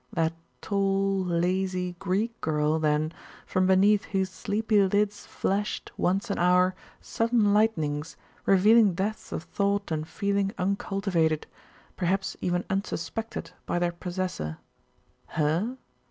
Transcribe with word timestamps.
That 0.13 0.33
tall, 0.63 1.23
lazy 1.25 1.95
Greek 1.99 2.41
girl, 2.41 2.79
then, 2.79 3.13
from 3.45 3.67
beneath 3.67 4.05
whose 4.05 4.31
sleepy 4.31 4.81
lids 4.81 5.27
flashed, 5.27 5.91
once 5.95 6.31
an 6.31 6.39
hour, 6.39 6.73
sudden 6.99 7.53
lightnings, 7.53 8.17
revealing 8.47 8.95
depths 8.95 9.31
of 9.31 9.43
thought 9.43 9.91
and 9.91 10.07
feeling 10.07 10.53
uncultivated, 10.57 11.45
perhaps 11.97 12.35
even 12.41 12.65
unsuspected, 12.67 13.51
by 13.67 13.77
their 13.77 13.91
possessor. 13.91 14.57
Her? 15.37 15.77